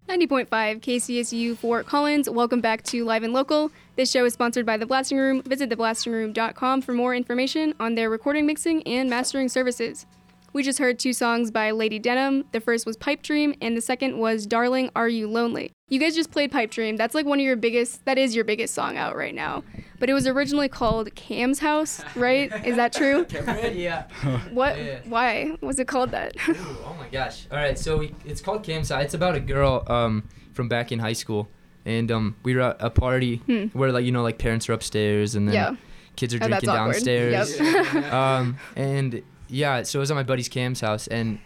90.5 0.07 0.47
KCSU 0.47 1.57
Fort 1.57 1.85
Collins. 1.85 2.29
Welcome 2.29 2.61
back 2.61 2.81
to 2.83 3.03
Live 3.03 3.23
and 3.23 3.33
Local. 3.33 3.71
This 3.97 4.09
show 4.09 4.23
is 4.23 4.31
sponsored 4.31 4.65
by 4.65 4.77
The 4.77 4.85
Blasting 4.85 5.17
Room. 5.17 5.41
Visit 5.41 5.69
theblastingroom.com 5.69 6.81
for 6.81 6.93
more 6.93 7.13
information 7.13 7.73
on 7.77 7.95
their 7.95 8.09
recording, 8.09 8.45
mixing, 8.45 8.83
and 8.83 9.09
mastering 9.09 9.49
services. 9.49 10.05
We 10.53 10.63
just 10.63 10.79
heard 10.79 10.97
two 10.97 11.11
songs 11.11 11.51
by 11.51 11.71
Lady 11.71 11.99
Denim. 11.99 12.45
The 12.53 12.61
first 12.61 12.85
was 12.85 12.95
Pipe 12.95 13.21
Dream, 13.21 13.53
and 13.61 13.75
the 13.75 13.81
second 13.81 14.17
was 14.17 14.45
Darling, 14.45 14.91
Are 14.95 15.09
You 15.09 15.27
Lonely? 15.27 15.73
You 15.89 15.99
guys 16.01 16.15
just 16.15 16.31
played 16.31 16.51
Pipe 16.51 16.69
Dream. 16.69 16.97
That's 16.97 17.15
like 17.15 17.25
one 17.25 17.39
of 17.39 17.45
your 17.45 17.55
biggest, 17.55 18.03
that 18.03 18.17
is 18.17 18.35
your 18.35 18.43
biggest 18.43 18.73
song 18.73 18.97
out 18.97 19.15
right 19.15 19.33
now. 19.33 19.63
But 19.99 20.09
it 20.09 20.13
was 20.13 20.27
originally 20.27 20.67
called 20.67 21.13
Cam's 21.15 21.59
House, 21.59 22.01
right? 22.15 22.51
Is 22.65 22.75
that 22.75 22.91
true? 22.91 23.25
yeah. 23.31 24.03
What? 24.51 24.77
Yeah. 24.77 24.99
Why 25.05 25.55
was 25.61 25.79
it 25.79 25.87
called 25.87 26.11
that? 26.11 26.35
Ooh, 26.49 26.55
oh 26.85 26.95
my 26.99 27.07
gosh. 27.07 27.47
All 27.49 27.57
right, 27.57 27.79
so 27.79 27.97
we, 27.99 28.13
it's 28.25 28.41
called 28.41 28.63
Campsite. 28.63 29.05
It's 29.05 29.13
about 29.13 29.35
a 29.35 29.39
girl 29.39 29.83
um, 29.87 30.27
from 30.53 30.67
back 30.67 30.91
in 30.91 30.99
high 30.99 31.13
school. 31.13 31.47
And 31.85 32.11
um, 32.11 32.35
we 32.43 32.53
were 32.53 32.61
at 32.61 32.77
a 32.81 32.89
party 32.89 33.37
Hmm. 33.45 33.67
where, 33.67 33.93
like, 33.93 34.03
you 34.03 34.11
know, 34.11 34.23
like 34.23 34.37
parents 34.39 34.67
are 34.67 34.73
upstairs 34.73 35.35
and 35.35 35.47
then 35.47 35.55
yeah. 35.55 35.75
kids 36.17 36.33
are 36.33 36.37
Oh, 36.43 36.49
that's 36.49 36.65
drinking 36.65 36.69
awkward. 36.69 36.93
downstairs. 36.95 37.59
Yep. 37.61 38.13
um, 38.13 38.57
and 38.75 39.23
yeah, 39.47 39.83
so 39.83 39.99
it 39.99 40.01
was 40.01 40.11
at 40.11 40.15
my 40.15 40.23
buddy's 40.23 40.49
Cam's 40.49 40.81
house, 40.81 41.07
and 41.07 41.39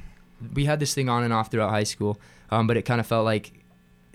we 0.55 0.65
had 0.65 0.79
this 0.79 0.95
thing 0.95 1.09
on 1.09 1.23
and 1.23 1.31
off 1.31 1.51
throughout 1.51 1.69
high 1.69 1.83
school. 1.83 2.19
Um, 2.49 2.65
but 2.65 2.75
it 2.75 2.81
kind 2.81 2.99
of 2.99 3.05
felt 3.05 3.23
like 3.23 3.53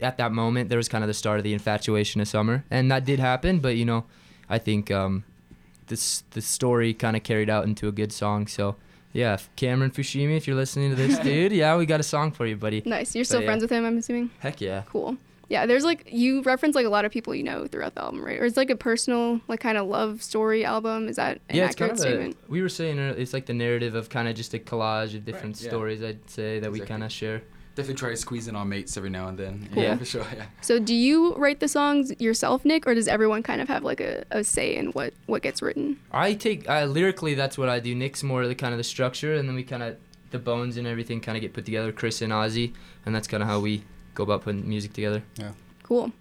at 0.01 0.19
that 0.19 0.33
moment 0.33 0.69
there 0.69 0.79
was 0.79 0.89
kind 0.89 1.03
of 1.03 1.09
the 1.09 1.15
start 1.15 1.39
of 1.39 1.45
the 1.45 1.53
infatuation 1.53 2.21
of 2.21 2.29
summer, 2.29 2.65
and 2.71 2.91
that 2.91 3.05
did 3.05 3.19
happen. 3.19 3.61
But 3.61 3.77
you 3.77 3.85
know, 3.85 4.05
I 4.49 4.59
think 4.59 4.91
um, 4.91 5.25
this 5.87 6.25
the 6.31 6.41
story 6.41 6.95
kind 6.95 7.17
of 7.17 7.23
carried 7.23 7.51
out 7.51 7.65
into 7.65 7.89
a 7.89 7.93
good 7.93 8.13
song. 8.13 8.47
So 8.47 8.77
yeah, 9.13 9.39
Cameron 9.57 9.91
Fushimi, 9.91 10.37
if 10.37 10.47
you're 10.47 10.57
listening 10.57 10.91
to 10.91 10.97
this, 10.97 11.19
dude, 11.23 11.53
yeah, 11.53 11.77
we 11.77 11.87
got 11.87 12.01
a 12.01 12.05
song 12.05 12.33
for 12.33 12.47
you, 12.47 12.57
buddy. 12.57 12.83
Nice. 12.85 13.15
You're 13.15 13.25
still 13.25 13.41
yeah. 13.41 13.47
friends 13.47 13.63
with 13.63 13.71
him, 13.71 13.85
I'm 13.85 13.99
assuming? 13.99 14.31
Heck 14.41 14.61
yeah. 14.61 14.83
Cool. 14.87 15.17
Yeah, 15.49 15.65
there's 15.65 15.85
like 15.85 16.09
you 16.13 16.43
reference 16.43 16.75
like 16.75 16.87
a 16.87 16.89
lot 16.89 17.05
of 17.05 17.13
people 17.13 17.33
you 17.33 17.45
know 17.45 17.67
throughout 17.67 17.95
the 17.95 18.03
album, 18.03 18.25
right? 18.25 18.39
Or 18.41 18.45
it's 18.45 18.57
like 18.57 18.69
a 18.69 18.77
personal 18.77 19.41
like 19.47 19.61
kind 19.61 19.79
of 19.79 19.87
love 19.87 20.23
story 20.23 20.65
album. 20.65 21.09
Is 21.09 21.17
that 21.17 21.41
an 21.49 21.57
yeah, 21.57 21.65
it's 21.67 21.75
accurate 21.75 21.91
kind 21.91 21.93
of 21.93 21.99
statement? 22.01 22.37
a, 22.49 22.51
we 22.51 22.63
were 22.63 22.69
saying 22.69 22.99
it's 22.99 23.33
like 23.33 23.47
the 23.47 23.55
narrative 23.55 23.95
of 23.95 24.09
kind 24.09 24.27
of 24.27 24.35
just 24.35 24.55
a 24.55 24.59
collage 24.59 25.15
of 25.15 25.25
different 25.25 25.55
Right, 25.57 25.63
yeah. 25.63 25.71
stories. 25.71 26.03
I'd 26.03 26.29
say 26.29 26.59
that 26.59 26.73
we 26.73 26.81
kind 26.81 27.05
of 27.05 27.13
share. 27.13 27.43
Definitely 27.77 27.95
try 27.97 28.11
to 28.11 28.17
squeeze 28.17 28.49
in 28.49 28.57
our 28.57 28.65
mates 28.65 28.97
every 28.97 29.11
now 29.11 29.29
and 29.29 29.39
then. 29.39 29.69
Cool. 29.73 29.83
Yeah, 29.83 29.97
for 29.97 30.05
sure. 30.07 30.27
Yeah. 30.35 30.47
So 30.63 30.79
do 30.79 30.95
you 30.95 31.35
write 31.35 31.61
the 31.61 31.69
songs 31.69 32.11
yourself, 32.19 32.65
Nick, 32.65 32.87
or 32.87 32.95
does 32.95 33.07
everyone 33.07 33.43
kind 33.43 33.61
of 33.61 33.69
have 33.69 33.85
like 33.85 34.01
a, 34.01 34.25
a 34.31 34.43
say 34.43 34.75
in 34.75 34.87
what 34.93 35.13
what 35.27 35.43
gets 35.43 35.61
written? 35.61 36.01
I 36.11 36.33
take 36.33 36.69
uh, 36.69 36.87
lyrically. 36.87 37.35
That's 37.35 37.59
what 37.59 37.69
I 37.69 37.79
do. 37.79 37.95
Nick's 37.95 38.23
more 38.23 38.47
the 38.47 38.55
kind 38.55 38.73
of 38.73 38.79
the 38.79 38.85
structure, 38.85 39.35
and 39.35 39.47
then 39.47 39.55
we 39.55 39.63
kind 39.63 39.83
of 39.83 39.99
the 40.31 40.39
bones 40.39 40.77
and 40.77 40.87
everything 40.87 41.21
kind 41.21 41.37
of 41.37 41.43
get 41.43 41.53
put 41.53 41.65
together. 41.67 41.93
Chris 41.93 42.23
and 42.23 42.33
Ozzy, 42.33 42.73
and 43.05 43.15
that's 43.15 43.29
kind 43.29 43.43
of 43.43 43.49
how 43.49 43.61
we 43.61 43.85
go 44.15 44.23
about 44.23 44.43
putting 44.43 44.69
music 44.69 44.93
together. 44.93 45.23
Yeah. 45.37 45.53
Cool. 45.83 46.13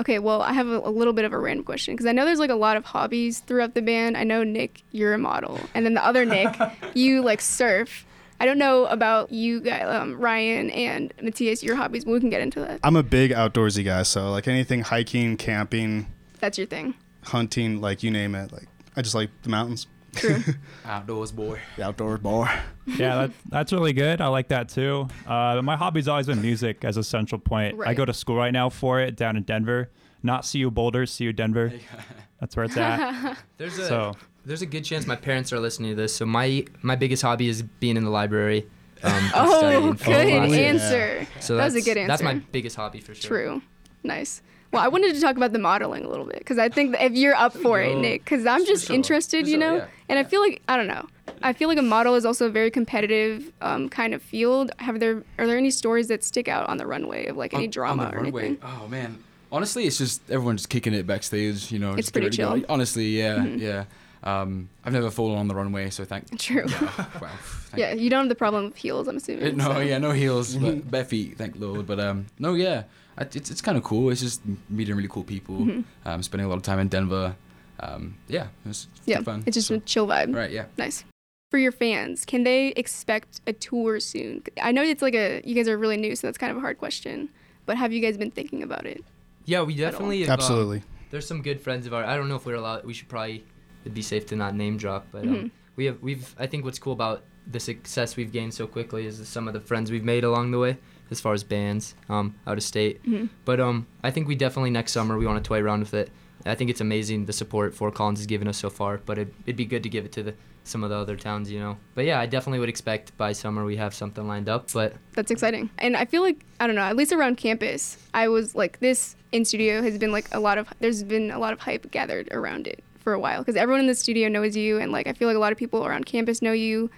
Okay, 0.00 0.18
well, 0.18 0.42
I 0.42 0.52
have 0.52 0.66
a, 0.66 0.78
a 0.78 0.90
little 0.90 1.12
bit 1.12 1.24
of 1.24 1.32
a 1.32 1.38
random 1.38 1.64
question 1.64 1.94
because 1.94 2.06
I 2.06 2.12
know 2.12 2.24
there's 2.24 2.40
like 2.40 2.50
a 2.50 2.56
lot 2.56 2.76
of 2.76 2.84
hobbies 2.84 3.38
throughout 3.40 3.74
the 3.74 3.82
band. 3.82 4.16
I 4.16 4.24
know 4.24 4.42
Nick, 4.42 4.82
you're 4.90 5.14
a 5.14 5.18
model, 5.18 5.60
and 5.74 5.86
then 5.86 5.94
the 5.94 6.04
other 6.04 6.24
Nick, 6.24 6.56
you 6.94 7.22
like 7.22 7.40
surf. 7.40 8.04
I 8.44 8.46
don't 8.46 8.58
know 8.58 8.84
about 8.84 9.32
you 9.32 9.58
guys, 9.58 9.84
um, 9.88 10.16
Ryan 10.20 10.68
and 10.68 11.14
Matthias, 11.22 11.62
your 11.62 11.76
hobbies, 11.76 12.04
but 12.04 12.10
we 12.12 12.20
can 12.20 12.28
get 12.28 12.42
into 12.42 12.60
that. 12.60 12.78
I'm 12.84 12.94
a 12.94 13.02
big 13.02 13.30
outdoorsy 13.30 13.82
guy, 13.82 14.02
so 14.02 14.30
like 14.32 14.46
anything 14.46 14.82
hiking, 14.82 15.38
camping, 15.38 16.12
That's 16.40 16.58
your 16.58 16.66
thing. 16.66 16.92
hunting, 17.22 17.80
like 17.80 18.02
you 18.02 18.10
name 18.10 18.34
it. 18.34 18.52
Like 18.52 18.66
I 18.96 19.00
just 19.00 19.14
like 19.14 19.30
the 19.44 19.48
mountains, 19.48 19.86
True. 20.14 20.42
Outdoors 20.84 21.32
boy. 21.32 21.58
the 21.78 21.84
outdoors 21.84 22.20
boy. 22.20 22.46
yeah, 22.86 23.16
that, 23.16 23.30
that's 23.48 23.72
really 23.72 23.94
good. 23.94 24.20
I 24.20 24.26
like 24.26 24.48
that 24.48 24.68
too. 24.68 25.08
Uh, 25.26 25.62
my 25.64 25.76
hobby's 25.76 26.06
always 26.06 26.26
been 26.26 26.42
music 26.42 26.84
as 26.84 26.98
a 26.98 27.02
central 27.02 27.38
point. 27.40 27.80
I 27.86 27.94
go 27.94 28.04
to 28.04 28.12
school 28.12 28.36
right 28.36 28.52
now 28.52 28.68
for 28.68 29.00
it 29.00 29.16
down 29.16 29.38
in 29.38 29.44
Denver. 29.44 29.88
Not 30.22 30.46
CU 30.52 30.70
Boulder, 30.70 31.06
CU 31.06 31.32
Denver. 31.32 31.72
That's 32.40 32.54
where 32.56 32.66
it's 32.66 32.76
at. 32.76 33.38
There's 33.56 33.78
a 33.78 33.88
so 33.88 34.12
there's 34.44 34.62
a 34.62 34.66
good 34.66 34.84
chance 34.84 35.06
my 35.06 35.16
parents 35.16 35.52
are 35.52 35.60
listening 35.60 35.90
to 35.90 35.96
this. 35.96 36.14
So 36.14 36.26
my 36.26 36.64
my 36.82 36.96
biggest 36.96 37.22
hobby 37.22 37.48
is 37.48 37.62
being 37.62 37.96
in 37.96 38.04
the 38.04 38.10
library. 38.10 38.66
Um, 39.02 39.30
Oh, 39.34 39.58
studying 39.58 39.94
for 39.94 40.04
good 40.06 40.26
classes. 40.28 40.56
yeah. 40.56 40.62
answer. 40.64 41.26
So 41.40 41.56
That 41.56 41.64
was 41.64 41.74
a 41.76 41.82
good 41.82 41.96
answer. 41.96 42.08
That's 42.08 42.22
my 42.22 42.34
biggest 42.52 42.76
hobby 42.76 43.00
for 43.00 43.14
sure. 43.14 43.28
True. 43.28 43.62
Nice. 44.02 44.42
Well, 44.72 44.82
I 44.82 44.88
wanted 44.88 45.14
to 45.14 45.20
talk 45.20 45.36
about 45.36 45.52
the 45.52 45.58
modeling 45.60 46.04
a 46.04 46.08
little 46.08 46.26
bit 46.26 46.38
because 46.38 46.58
I 46.58 46.68
think 46.68 46.92
that 46.92 47.04
if 47.04 47.12
you're 47.12 47.34
up 47.36 47.52
for 47.52 47.80
it. 47.80 47.96
Nick, 47.96 48.24
because 48.24 48.44
I'm 48.44 48.64
just 48.66 48.86
sure. 48.88 48.96
interested, 48.96 49.44
For 49.44 49.50
you 49.50 49.54
sure, 49.54 49.60
know, 49.60 49.76
yeah. 49.76 49.86
and 50.08 50.18
I 50.18 50.24
feel 50.24 50.40
like 50.40 50.62
I 50.68 50.76
don't 50.76 50.88
know. 50.88 51.06
I 51.42 51.52
feel 51.52 51.68
like 51.68 51.78
a 51.78 51.82
model 51.82 52.14
is 52.16 52.24
also 52.24 52.46
a 52.46 52.50
very 52.50 52.70
competitive 52.70 53.52
um, 53.60 53.88
kind 53.88 54.14
of 54.14 54.22
field. 54.22 54.72
Have 54.78 54.98
there 55.00 55.22
are 55.38 55.46
there 55.46 55.58
any 55.58 55.70
stories 55.70 56.08
that 56.08 56.24
stick 56.24 56.48
out 56.48 56.68
on 56.68 56.76
the 56.78 56.86
runway 56.86 57.26
of 57.26 57.36
like 57.36 57.54
any 57.54 57.64
On- 57.64 57.70
drama 57.70 58.02
on 58.04 58.10
the 58.10 58.16
or 58.16 58.22
runway. 58.22 58.46
anything? 58.46 58.62
Oh 58.64 58.88
man. 58.88 59.22
Honestly, 59.52 59.84
it's 59.86 59.98
just 59.98 60.22
everyone's 60.28 60.62
just 60.62 60.70
kicking 60.70 60.92
it 60.94 61.06
backstage. 61.06 61.70
You 61.70 61.78
know, 61.78 61.90
It's 61.92 62.06
just 62.08 62.12
pretty 62.12 62.30
get 62.30 62.42
ready 62.44 62.60
to 62.62 62.66
chill. 62.66 62.66
go. 62.66 62.72
Honestly, 62.74 63.06
yeah, 63.18 63.36
Mhm. 63.36 63.60
yeah. 63.60 63.84
Um, 64.24 64.70
I've 64.84 64.92
never 64.94 65.10
fallen 65.10 65.38
on 65.38 65.48
the 65.48 65.54
runway, 65.54 65.90
so 65.90 66.04
thank. 66.04 66.38
True. 66.38 66.64
Yeah, 66.66 66.80
wow. 67.20 67.30
Thank 67.70 67.78
Yeah, 67.80 67.92
you 67.92 68.08
don't 68.10 68.20
have 68.20 68.28
the 68.30 68.34
problem 68.34 68.64
of 68.66 68.76
heels, 68.76 69.06
I'm 69.06 69.16
assuming. 69.18 69.60
Uh, 69.60 69.64
no, 69.68 69.74
so. 69.74 69.80
yeah, 69.80 69.98
no 69.98 70.12
heels, 70.12 70.56
but 70.56 70.90
bare 70.90 71.04
feet, 71.04 71.36
thank 71.36 71.58
Lord. 71.58 71.86
But 71.86 72.00
um, 72.00 72.26
no, 72.38 72.54
yeah, 72.54 72.84
it's 73.18 73.50
it's 73.50 73.60
kind 73.60 73.76
of 73.76 73.84
cool. 73.84 74.10
It's 74.10 74.22
just 74.22 74.40
meeting 74.70 74.96
really 74.96 75.08
cool 75.08 75.24
people. 75.24 75.56
Mhm. 75.58 75.84
Um, 76.06 76.22
spending 76.22 76.46
a 76.46 76.48
lot 76.48 76.56
of 76.56 76.62
time 76.62 76.78
in 76.78 76.88
Denver. 76.88 77.36
Um, 77.80 78.16
yeah, 78.28 78.46
it's 78.64 78.88
Yeah, 79.04 79.20
fun. 79.20 79.42
it's 79.46 79.56
just 79.56 79.68
So- 79.68 79.74
a 79.74 79.80
chill 79.80 80.06
vibe. 80.06 80.34
right. 80.34 80.50
Yeah. 80.50 80.66
Nice. 80.78 81.04
For 81.50 81.58
your 81.58 81.72
fans, 81.72 82.24
can 82.24 82.42
they 82.44 82.68
expect 82.68 83.40
a 83.46 83.52
tour 83.52 84.00
soon? 84.00 84.42
I 84.60 84.72
know 84.72 84.82
it's 84.82 85.02
like 85.02 85.14
a 85.14 85.42
you 85.44 85.54
guys 85.54 85.68
are 85.68 85.76
really 85.78 85.96
new, 85.98 86.16
so 86.16 86.26
that's 86.26 86.38
kind 86.38 86.50
of 86.50 86.56
a 86.56 86.60
hard 86.60 86.78
question. 86.78 87.28
But 87.66 87.76
have 87.76 87.92
you 87.92 88.00
guys 88.00 88.16
been 88.16 88.30
thinking 88.30 88.62
about 88.62 88.86
it? 88.86 89.04
Yeah, 89.44 89.62
we 89.62 89.74
definitely 89.76 90.20
have, 90.20 90.30
um, 90.30 90.32
Absolutely. 90.34 90.82
there's 91.10 91.26
some 91.26 91.42
good 91.42 91.60
friends 91.60 91.86
of 91.86 91.92
ours. 91.94 92.06
I 92.08 92.16
don't 92.16 92.28
know 92.28 92.36
if 92.36 92.46
we're 92.46 92.54
allowed. 92.56 92.84
We 92.84 92.94
should 92.94 93.08
probably. 93.08 93.44
It'd 93.84 93.94
be 93.94 94.02
safe 94.02 94.26
to 94.26 94.36
not 94.36 94.54
name 94.54 94.76
drop, 94.76 95.06
but 95.12 95.22
um, 95.22 95.28
Mhm. 95.36 95.50
we 95.76 95.84
have 95.86 96.02
we've. 96.02 96.34
I 96.38 96.46
think 96.46 96.64
what's 96.64 96.78
cool 96.78 96.92
about 96.92 97.22
the 97.50 97.60
success 97.60 98.16
we've 98.16 98.32
gained 98.32 98.54
so 98.54 98.66
quickly 98.66 99.06
is 99.06 99.26
some 99.28 99.46
of 99.48 99.54
the 99.54 99.60
friends 99.60 99.90
we've 99.90 100.04
made 100.04 100.24
along 100.24 100.50
the 100.50 100.58
way, 100.58 100.78
as 101.10 101.20
far 101.20 101.34
as 101.34 101.44
bands 101.44 101.94
um, 102.08 102.34
out 102.46 102.56
of 102.56 102.62
state. 102.64 103.02
Mhm. 103.04 103.28
But 103.44 103.60
um, 103.60 103.86
I 104.02 104.10
think 104.10 104.26
we 104.28 104.34
definitely 104.34 104.70
next 104.70 104.92
summer 104.92 105.18
we 105.18 105.26
want 105.26 105.42
to 105.44 105.46
toy 105.46 105.60
around 105.60 105.80
with 105.80 105.94
it. 105.94 106.10
I 106.46 106.54
think 106.54 106.68
it's 106.70 106.80
amazing 106.80 107.24
the 107.26 107.32
support 107.32 107.74
Fort 107.74 107.94
Collins 107.94 108.18
has 108.20 108.26
given 108.26 108.48
us 108.48 108.56
so 108.58 108.68
far, 108.70 108.98
but 109.04 109.18
it, 109.18 109.32
it'd 109.46 109.56
be 109.56 109.64
good 109.64 109.82
to 109.82 109.88
give 109.88 110.04
it 110.04 110.12
to 110.12 110.22
the 110.22 110.34
some 110.66 110.82
of 110.82 110.88
the 110.88 110.96
other 110.96 111.14
towns, 111.16 111.50
you 111.50 111.60
know. 111.60 111.76
But 111.94 112.06
yeah, 112.06 112.18
I 112.18 112.24
definitely 112.24 112.58
would 112.58 112.70
expect 112.70 113.14
by 113.18 113.32
summer 113.32 113.66
we 113.66 113.76
have 113.76 113.92
something 113.94 114.26
lined 114.26 114.48
up. 114.48 114.72
But 114.72 114.94
That's 115.12 115.30
exciting. 115.30 115.68
And 115.78 115.94
I 115.94 116.06
feel 116.06 116.22
like 116.22 116.44
I 116.60 116.66
don't 116.66 116.76
know, 116.76 116.82
at 116.82 116.96
least 116.96 117.12
around 117.12 117.36
campus, 117.36 117.98
I 118.14 118.28
was 118.28 118.54
like 118.54 118.80
this 118.80 119.16
in 119.32 119.44
studio 119.44 119.82
has 119.82 119.98
been 119.98 120.12
like 120.12 120.26
a 120.32 120.40
lot 120.40 120.56
of 120.58 120.68
there's 120.80 121.02
been 121.02 121.30
a 121.30 121.38
lot 121.38 121.52
of 121.52 121.60
hype 121.60 121.90
gathered 121.90 122.28
around 122.30 122.66
it 122.66 122.83
for 123.04 123.12
a 123.12 123.18
while 123.20 123.40
because 123.42 123.54
everyone 123.56 123.80
in 123.80 123.86
the 123.86 123.94
studio 123.94 124.28
knows 124.28 124.56
you 124.56 124.78
and 124.80 124.90
like 124.90 125.06
I 125.06 125.12
feel 125.12 125.28
like 125.28 125.36
a 125.36 125.40
lot 125.40 125.52
of 125.52 125.58
people 125.58 125.86
around 125.86 126.06
campus 126.06 126.42
know 126.42 126.52
you. 126.52 126.90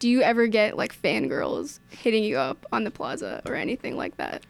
Do 0.00 0.08
you 0.10 0.20
ever 0.22 0.48
get 0.48 0.76
like 0.76 1.00
fangirls 1.00 1.78
hitting 1.88 2.24
you 2.24 2.36
up 2.36 2.66
on 2.72 2.84
the 2.84 2.90
plaza 2.90 3.40
or 3.46 3.54
anything 3.54 3.96
like 3.96 4.16
that? 4.18 4.42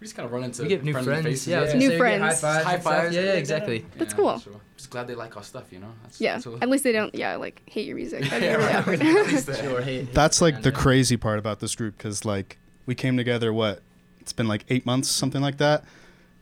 We 0.00 0.06
just 0.06 0.16
kind 0.16 0.26
of 0.26 0.32
run 0.32 0.44
into 0.44 0.62
we 0.62 0.68
get 0.68 0.82
new 0.84 0.92
friendly 0.92 1.12
friends. 1.12 1.26
faces. 1.26 1.48
Yeah, 1.48 1.64
yeah. 1.64 1.72
New 1.74 1.88
say, 1.90 1.98
friends. 1.98 2.22
High 2.22 2.34
fives. 2.34 2.64
High 2.64 2.78
fives. 2.78 3.14
Yeah, 3.14 3.22
yeah, 3.22 3.32
exactly. 3.34 3.84
That's 3.98 4.14
cool. 4.14 4.38
Sure. 4.38 4.54
Just 4.76 4.90
glad 4.90 5.06
they 5.06 5.14
like 5.14 5.36
our 5.36 5.42
stuff, 5.42 5.72
you 5.72 5.78
know. 5.80 5.92
That's, 6.02 6.20
Yeah. 6.20 6.34
that's 6.38 6.46
At 6.62 6.68
least 6.68 6.82
they 6.84 6.92
don't 6.92 7.14
yeah, 7.14 7.36
like 7.36 7.62
hate 7.66 7.86
your 7.86 7.96
music. 7.96 8.24
That'd 8.24 8.42
Yeah, 8.42 8.56
really 8.56 8.72
awkward. 8.72 9.02
At 9.02 9.26
least 9.26 9.46
they- 9.46 9.54
Sure, 9.62 9.80
hey, 9.80 9.98
hey, 10.04 10.08
That's 10.12 10.40
like 10.40 10.62
the 10.62 10.70
and, 10.70 10.76
crazy 10.78 11.16
part 11.16 11.38
about 11.38 11.60
this 11.60 11.74
group 11.74 11.96
because 11.98 12.24
like 12.24 12.58
we 12.86 12.94
came 12.94 13.16
together 13.16 13.52
what 13.52 13.82
it's 14.20 14.32
been 14.32 14.48
like 14.48 14.64
eight 14.68 14.86
months 14.86 15.08
something 15.08 15.42
like 15.42 15.58
that 15.58 15.84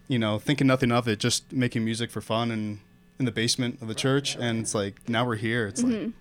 you 0.07 0.19
know 0.19 0.39
thinking 0.39 0.67
nothing 0.67 0.93
of 0.93 1.09
it 1.09 1.19
just 1.19 1.51
making 1.53 1.83
music 1.85 2.11
for 2.11 2.21
fun 2.21 2.51
and 2.51 2.79
in 3.21 3.27
the 3.27 3.31
basement 3.33 3.79
of 3.83 3.87
the 3.87 3.95
church 3.95 4.35
and 4.41 4.61
it's 4.61 4.75
like 4.75 5.09
now 5.09 5.25
we're 5.25 5.37
here 5.37 5.67
it's 5.69 5.83
like 5.85 5.93
Mhm. 5.93 6.09
I 6.09 6.13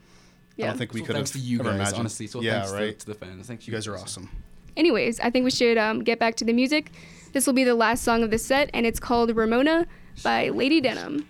Yeah. 0.57 0.67
don't 0.67 0.77
think 0.77 0.93
we 0.93 0.99
It's 0.99 1.09
all 1.09 1.13
could 1.15 1.19
have 1.21 1.31
to 1.31 1.39
you 1.39 1.59
ever 1.61 1.69
guys, 1.69 1.75
imagined. 1.77 1.99
honestly. 1.99 2.25
It's 2.25 2.35
all 2.35 2.43
yeah, 2.43 2.59
thanks 2.59 2.73
right. 2.73 2.99
to, 2.99 3.05
to 3.05 3.11
the 3.13 3.13
fans. 3.13 3.47
Thank 3.47 3.65
you 3.65 3.73
guys 3.73 3.87
are 3.87 3.95
awesome. 3.97 4.29
Anyways, 4.75 5.21
I 5.21 5.29
think 5.29 5.45
we 5.45 5.51
should 5.51 5.77
um, 5.77 6.03
get 6.03 6.19
back 6.19 6.35
to 6.35 6.43
the 6.45 6.51
music. 6.51 6.91
This 7.31 7.47
will 7.47 7.53
be 7.53 7.63
the 7.63 7.75
last 7.75 8.03
song 8.03 8.23
of 8.23 8.29
the 8.29 8.37
set, 8.37 8.69
and 8.73 8.85
it's 8.85 8.99
called 8.99 9.33
Ramona 9.33 9.87
by 10.21 10.49
Lady 10.49 10.81
Denim. 10.81 11.25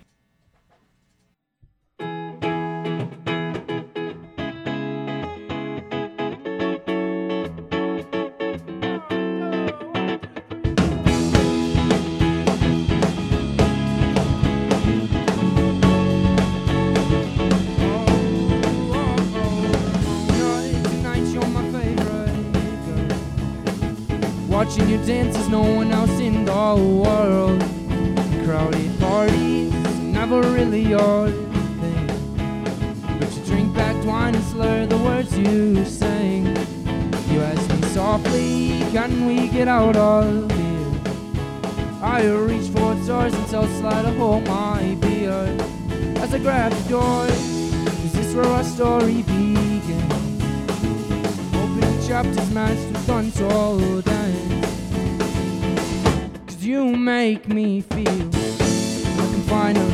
Dances, 25.10 25.50
no 25.50 25.62
one 25.62 25.92
else 25.92 26.20
in 26.20 26.46
the 26.46 26.52
world. 27.04 27.60
Crowded 28.46 29.00
parties, 29.00 29.74
never 30.02 30.40
really 30.40 30.84
your 30.84 31.30
thing. 31.82 32.08
But 33.20 33.36
you 33.36 33.44
drink 33.44 33.76
back 33.76 33.96
wine 34.06 34.36
and 34.36 34.44
slur 34.44 34.86
the 34.86 35.00
words 35.00 35.36
you 35.36 35.84
sing. 35.84 36.46
You 37.32 37.42
ask 37.42 37.68
me 37.72 37.82
softly, 37.88 38.82
can 38.92 39.26
we 39.26 39.48
get 39.48 39.68
out 39.68 39.96
of 39.96 40.52
here? 40.52 41.02
I 42.04 42.28
reach 42.28 42.70
for 42.70 42.94
doors 43.08 43.34
and 43.34 43.48
tell 43.48 43.68
Sly 43.80 44.04
to 44.04 44.12
hold 44.12 44.46
my 44.46 44.96
beer. 45.02 45.42
As 46.22 46.36
I 46.36 46.38
grab 46.38 46.72
the 46.72 46.88
door, 46.88 47.26
is 48.06 48.14
this 48.14 48.36
where 48.36 48.46
our 48.46 48.64
story 48.64 49.24
begins? 49.24 50.44
Opening 51.56 52.08
chapters 52.08 52.52
matched 52.52 52.92
with 52.92 53.10
untold 53.10 54.08
ends. 54.08 54.59
You 56.70 56.86
make 56.86 57.48
me 57.48 57.82
feel 57.82 58.04
like 58.04 58.62
I'm 58.62 59.42
finally 59.50 59.80
alive. 59.80 59.89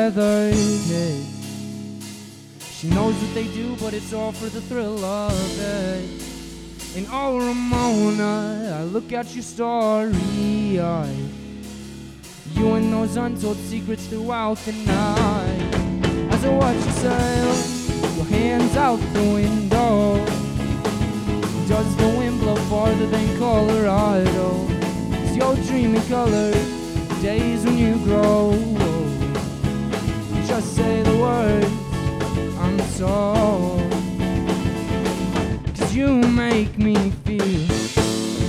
Tethered 0.00 0.54
heads. 0.54 1.26
She 2.60 2.88
knows 2.88 3.14
what 3.22 3.34
they 3.34 3.48
do, 3.48 3.76
but 3.76 3.92
it's 3.92 4.14
all 4.14 4.32
for 4.32 4.48
the 4.48 4.62
thrill 4.62 5.04
of 5.04 5.60
it. 5.60 6.08
And 6.96 7.06
oh, 7.10 7.36
Ramona, 7.38 8.78
I 8.80 8.84
look 8.84 9.12
at 9.12 9.34
your 9.34 9.42
starry 9.42 10.80
eyes. 10.80 11.32
You 12.54 12.74
and 12.76 12.90
those 12.90 13.16
untold 13.16 13.58
secrets 13.58 14.06
throughout 14.06 14.56
the 14.64 14.72
night. 14.72 15.74
As 16.32 16.44
I 16.46 16.48
watch 16.48 16.76
you 16.76 16.92
sail, 17.04 18.16
your 18.16 18.28
hands 18.38 18.76
out 18.78 19.00
the 19.12 19.26
window. 19.38 20.24
Does 21.68 21.96
the 21.96 22.08
wind 22.18 22.40
blow 22.40 22.56
farther 22.70 23.06
than 23.06 23.38
Colorado? 23.38 24.66
Is 25.24 25.36
your 25.36 25.54
dreaming 25.56 26.06
colors 26.08 26.68
days 27.20 27.66
when 27.66 27.76
you 27.76 27.96
grow 28.06 28.89
Say 30.60 31.02
the 31.02 31.16
words, 31.16 31.66
I'm 32.58 32.78
so. 32.90 33.80
Cause 35.76 35.94
you 35.94 36.08
make 36.20 36.78
me 36.78 37.10
feel 37.24 37.66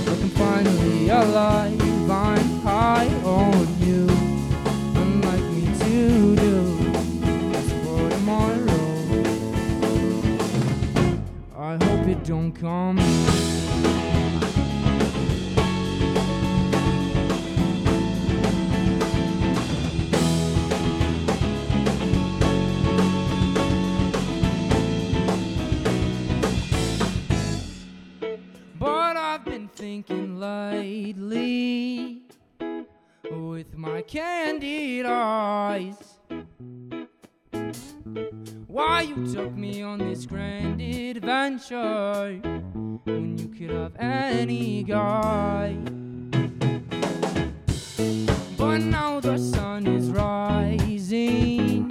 like 0.06 0.20
I'm 0.20 0.28
finally 0.30 1.08
alive. 1.08 2.10
I'm 2.10 2.60
high 2.60 3.08
on 3.24 3.66
you, 3.80 4.06
unlike 4.94 5.46
me 5.54 5.64
to 5.84 6.36
do. 6.36 6.56
As 7.54 7.72
for 7.82 8.10
tomorrow, 8.10 8.86
I 11.56 11.72
hope 11.84 12.06
it 12.08 12.24
don't 12.24 12.52
come. 12.52 12.98
Eyes. 35.06 35.96
Why 38.66 39.02
you 39.02 39.32
took 39.32 39.54
me 39.54 39.82
on 39.82 39.98
this 39.98 40.26
grand 40.26 40.80
adventure 40.80 42.40
when 43.04 43.38
you 43.38 43.48
could 43.48 43.70
have 43.70 43.96
any 43.98 44.82
guy? 44.82 45.76
But 48.58 48.78
now 48.78 49.20
the 49.20 49.38
sun 49.38 49.86
is 49.86 50.10
rising, 50.10 51.88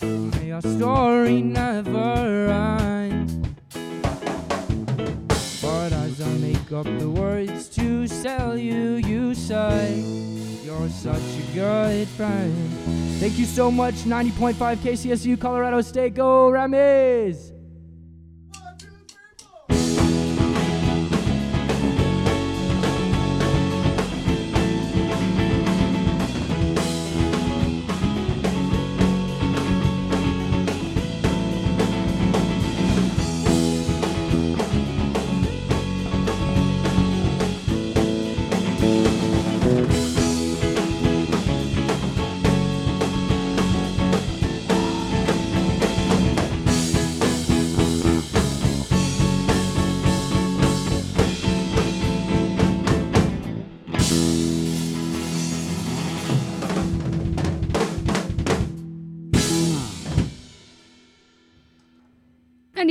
may 0.00 0.52
our 0.52 0.62
story 0.62 1.42
never 1.42 2.48
end. 2.48 3.56
But 5.62 5.92
as 5.92 6.20
I 6.20 6.32
make 6.38 6.72
up 6.72 6.86
the 6.98 7.10
words 7.10 7.68
to 7.70 8.06
sell 8.06 8.56
you, 8.56 8.96
you 8.96 9.34
say 9.34 9.99
goodbye. 11.54 12.50
Thank 13.20 13.38
you 13.38 13.44
so 13.44 13.70
much, 13.70 13.94
90.5 14.04 14.76
KCSU 14.78 15.40
Colorado 15.40 15.80
State. 15.82 16.14
Go 16.14 16.50
Rams! 16.50 17.49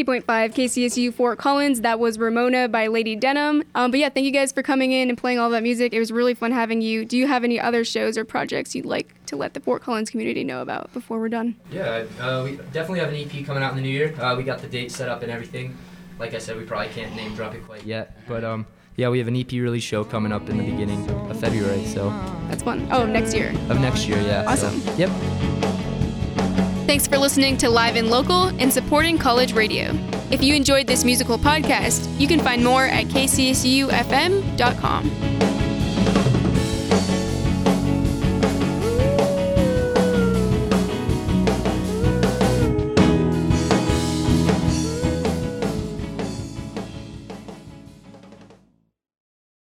90.5 0.03 0.23
KCSU 0.53 1.13
Fort 1.13 1.37
Collins. 1.37 1.81
That 1.81 1.99
was 1.99 2.17
Ramona 2.17 2.69
by 2.69 2.87
Lady 2.87 3.15
Denim. 3.15 3.63
Um, 3.75 3.91
but 3.91 3.99
yeah, 3.99 4.09
thank 4.09 4.25
you 4.25 4.31
guys 4.31 4.51
for 4.51 4.63
coming 4.63 4.91
in 4.91 5.09
and 5.09 5.17
playing 5.17 5.39
all 5.39 5.49
that 5.49 5.61
music. 5.63 5.93
It 5.93 5.99
was 5.99 6.11
really 6.11 6.33
fun 6.33 6.51
having 6.51 6.81
you. 6.81 7.03
Do 7.03 7.17
you 7.17 7.27
have 7.27 7.43
any 7.43 7.59
other 7.59 7.83
shows 7.83 8.17
or 8.17 8.23
projects 8.23 8.73
you'd 8.75 8.85
like 8.85 9.13
to 9.25 9.35
let 9.35 9.53
the 9.53 9.59
Fort 9.59 9.81
Collins 9.81 10.09
community 10.09 10.43
know 10.43 10.61
about 10.61 10.93
before 10.93 11.19
we're 11.19 11.29
done? 11.29 11.55
Yeah, 11.71 12.05
uh, 12.19 12.43
we 12.45 12.55
definitely 12.71 12.99
have 12.99 13.09
an 13.09 13.15
EP 13.15 13.45
coming 13.45 13.61
out 13.61 13.71
in 13.71 13.75
the 13.75 13.81
new 13.81 13.89
year. 13.89 14.15
Uh, 14.19 14.35
we 14.37 14.43
got 14.43 14.59
the 14.59 14.67
date 14.67 14.91
set 14.91 15.09
up 15.09 15.21
and 15.21 15.31
everything. 15.31 15.77
Like 16.17 16.33
I 16.33 16.37
said, 16.37 16.55
we 16.57 16.63
probably 16.63 16.89
can't 16.93 17.13
name 17.15 17.35
drop 17.35 17.53
it 17.53 17.65
quite 17.65 17.83
yet, 17.83 18.17
but 18.27 18.43
um, 18.43 18.67
yeah, 18.95 19.09
we 19.09 19.19
have 19.19 19.27
an 19.27 19.35
EP 19.35 19.51
release 19.51 19.83
show 19.83 20.03
coming 20.03 20.31
up 20.31 20.49
in 20.49 20.57
the 20.57 20.63
beginning 20.63 21.09
of 21.09 21.39
February. 21.39 21.85
So 21.85 22.09
that's 22.47 22.63
fun. 22.63 22.87
Oh, 22.91 23.05
next 23.05 23.33
year. 23.33 23.49
Of 23.69 23.79
next 23.79 24.07
year, 24.07 24.19
yeah. 24.21 24.45
Awesome. 24.47 24.79
So, 24.79 24.95
yep. 24.95 25.58
Thanks 26.89 27.05
for 27.05 27.19
listening 27.19 27.55
to 27.57 27.69
Live 27.69 27.97
and 27.97 28.09
Local 28.09 28.47
and 28.59 28.73
supporting 28.73 29.19
college 29.19 29.53
radio. 29.53 29.91
If 30.31 30.41
you 30.41 30.55
enjoyed 30.55 30.87
this 30.87 31.05
musical 31.05 31.37
podcast, 31.37 32.09
you 32.19 32.27
can 32.27 32.39
find 32.39 32.63
more 32.63 32.85
at 32.85 33.05
kcsufm.com. 33.05 33.79